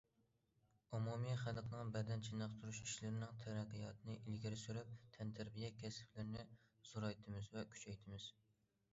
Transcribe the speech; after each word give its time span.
ئومۇمىي 0.97 1.33
خەلقنىڭ 1.39 1.89
بەدەن 1.97 2.23
چېنىقتۇرۇش 2.27 2.79
ئىشلىرىنىڭ 2.85 3.35
تەرەققىياتىنى 3.43 4.15
ئىلگىرى 4.23 4.57
سۈرۈپ، 4.61 4.95
تەنتەربىيە 5.17 5.69
كەسىپلىرىنى 5.83 6.47
زورايتىمىز 6.93 7.51
ۋە 7.59 7.65
كۈچەيتىمىز. 7.77 8.27